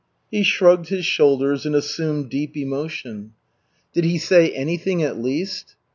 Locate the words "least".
5.21-5.75